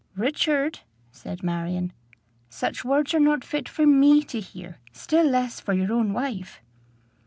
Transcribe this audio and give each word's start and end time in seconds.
"Richard," 0.15 0.79
said 1.11 1.43
Marion, 1.43 1.93
"such 2.49 2.83
words 2.83 3.13
are 3.13 3.19
not 3.19 3.43
fit 3.43 3.69
for 3.69 3.85
me 3.85 4.23
to 4.23 4.39
hear, 4.39 4.79
still 4.91 5.27
less 5.27 5.59
for 5.59 5.73
your 5.73 5.93
own 5.93 6.11
wife." 6.11 6.59